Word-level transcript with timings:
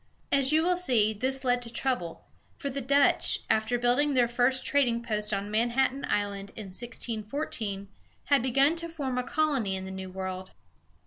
As 0.31 0.51
you 0.51 0.63
will 0.63 0.75
see, 0.75 1.13
this 1.13 1.43
led 1.43 1.61
to 1.61 1.71
trouble; 1.71 2.25
for 2.57 2.71
the 2.71 2.81
Dutch, 2.81 3.41
after 3.51 3.77
building 3.77 4.15
their 4.15 4.27
first 4.27 4.65
trading 4.65 5.03
post 5.03 5.31
on 5.31 5.51
Manhattan 5.51 6.05
Island, 6.05 6.51
in 6.55 6.69
1614, 6.69 7.87
had 8.25 8.41
begun 8.41 8.75
to 8.77 8.89
form 8.89 9.19
a 9.19 9.23
colony 9.23 9.75
in 9.75 9.85
the 9.85 9.91
New 9.91 10.09
World. 10.09 10.53